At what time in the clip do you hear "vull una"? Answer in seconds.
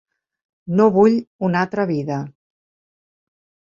0.95-1.63